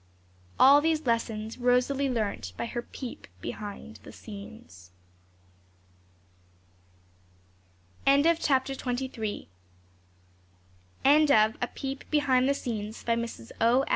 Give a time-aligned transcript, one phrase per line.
[0.59, 4.89] All these lessons Rosalie learnt by her PEEP BEHIND THE SCENES.
[8.07, 9.45] End of Project Gutenberg's
[11.05, 13.51] A Peep Behind the Scenes, by Mrs.
[13.61, 13.85] O.